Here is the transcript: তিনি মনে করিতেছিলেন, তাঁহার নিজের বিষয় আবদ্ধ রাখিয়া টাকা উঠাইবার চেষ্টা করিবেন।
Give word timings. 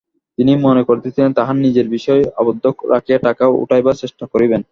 তিনি 0.37 0.51
মনে 0.65 0.81
করিতেছিলেন, 0.83 1.31
তাঁহার 1.33 1.57
নিজের 1.65 1.87
বিষয় 1.89 2.21
আবদ্ধ 2.41 2.63
রাখিয়া 2.93 3.19
টাকা 3.27 3.43
উঠাইবার 3.61 3.99
চেষ্টা 4.01 4.25
করিবেন। 4.33 4.59